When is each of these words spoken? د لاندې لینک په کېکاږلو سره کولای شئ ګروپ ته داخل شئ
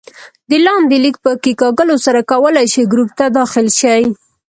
د 0.49 0.51
لاندې 0.65 0.97
لینک 1.03 1.15
په 1.25 1.31
کېکاږلو 1.43 1.95
سره 2.05 2.27
کولای 2.31 2.65
شئ 2.73 2.83
ګروپ 2.91 3.09
ته 3.19 3.25
داخل 3.37 3.67
شئ 3.79 4.03